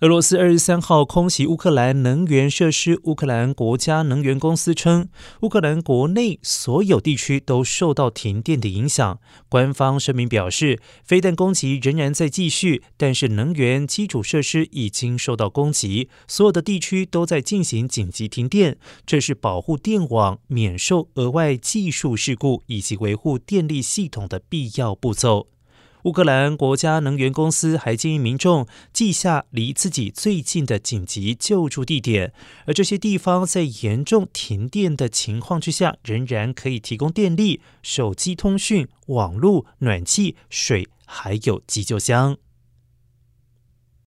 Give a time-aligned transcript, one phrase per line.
[0.00, 2.98] 俄罗斯二十三号空袭乌克兰能源设施。
[3.02, 5.10] 乌克兰国家能源公司称，
[5.42, 9.20] 乌克兰国内所有地区都受到停电的影响。
[9.50, 18.78] 官方声明表示，飞弹攻击仍然在继续，但是能源基础设施已经受到攻击，所有的地区都在进行紧急停电。
[19.04, 25.48] 这是保护电网免受额外技术事故以及维护电力系统的必要步骤。
[26.04, 32.32] 乌克兰国家能源公司还建议民众记下离自己最近的紧急救助地点，
[32.64, 42.38] 而这些地方在严重停电的情况之下，仍然可以提供电力、手机通讯、网络、暖气、水，还有急救箱。